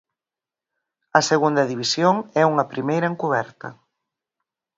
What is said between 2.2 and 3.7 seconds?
é unha primeira encuberta.